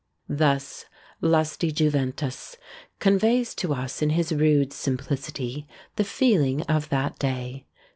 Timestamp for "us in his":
3.71-4.33